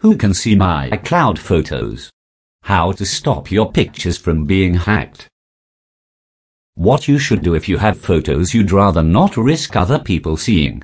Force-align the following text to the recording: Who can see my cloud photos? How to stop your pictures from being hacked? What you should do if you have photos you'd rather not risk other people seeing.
Who 0.00 0.16
can 0.16 0.32
see 0.32 0.54
my 0.54 0.88
cloud 1.04 1.38
photos? 1.38 2.10
How 2.62 2.92
to 2.92 3.04
stop 3.04 3.50
your 3.50 3.70
pictures 3.70 4.16
from 4.16 4.46
being 4.46 4.72
hacked? 4.72 5.28
What 6.74 7.06
you 7.06 7.18
should 7.18 7.42
do 7.42 7.54
if 7.54 7.68
you 7.68 7.76
have 7.76 8.00
photos 8.00 8.54
you'd 8.54 8.72
rather 8.72 9.02
not 9.02 9.36
risk 9.36 9.76
other 9.76 9.98
people 9.98 10.38
seeing. 10.38 10.80